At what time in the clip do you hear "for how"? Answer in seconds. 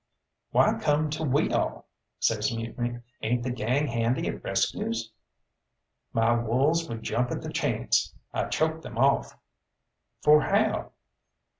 10.23-10.93